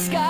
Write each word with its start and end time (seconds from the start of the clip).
escuchando 0.00 0.29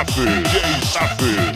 Safi, 0.00 0.24
Jay 0.24 0.80
Safi. 0.80 1.49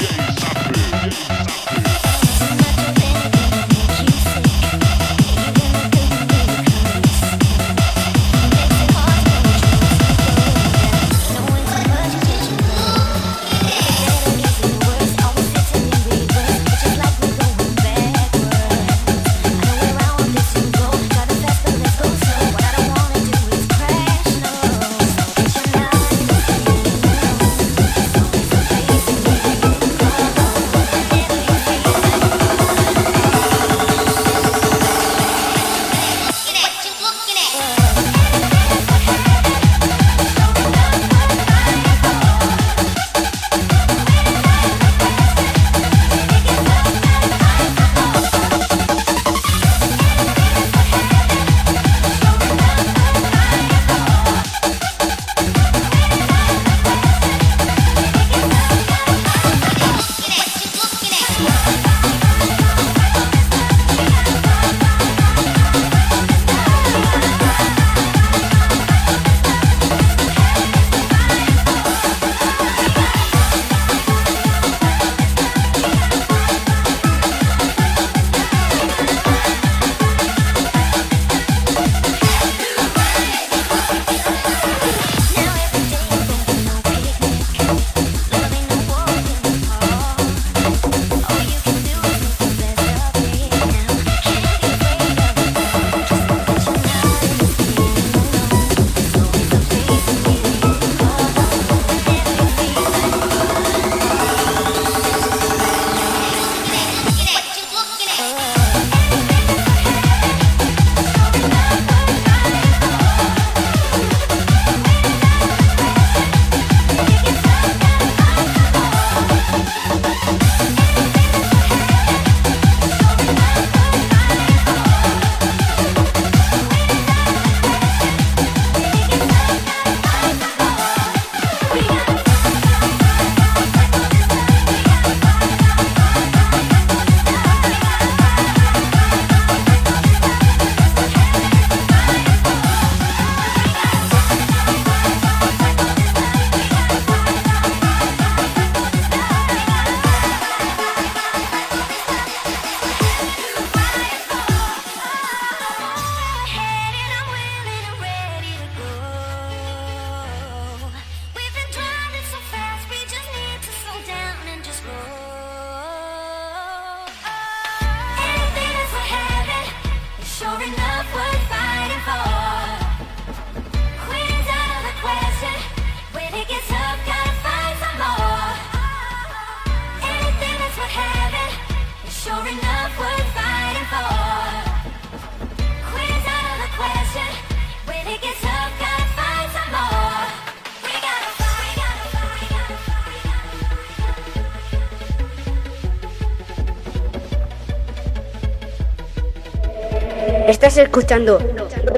Estás 200.55 200.77
escuchando 200.79 201.41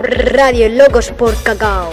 Radio 0.01 0.71
Locos 0.71 1.11
por 1.11 1.35
Cacao. 1.43 1.91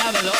Diablo? 0.00 0.39